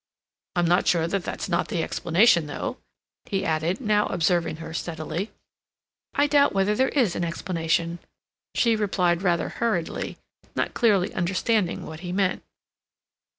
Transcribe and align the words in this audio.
"I'm 0.55 0.65
not 0.65 0.87
sure 0.87 1.07
that 1.07 1.23
that's 1.23 1.47
not 1.47 1.67
the 1.67 1.83
explanation, 1.83 2.47
though," 2.47 2.77
he 3.25 3.45
added, 3.45 3.79
now 3.79 4.07
observing 4.07 4.55
her 4.55 4.73
steadily. 4.73 5.29
"I 6.15 6.25
doubt 6.25 6.53
whether 6.53 6.73
there 6.73 6.89
is 6.89 7.15
an 7.15 7.23
explanation," 7.23 7.99
she 8.55 8.75
replied 8.75 9.21
rather 9.21 9.49
hurriedly, 9.49 10.17
not 10.55 10.73
clearly 10.73 11.13
understanding 11.13 11.85
what 11.85 11.99
he 11.99 12.11
meant. 12.11 12.41